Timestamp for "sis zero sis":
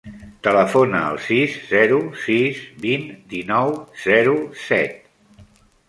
1.25-2.63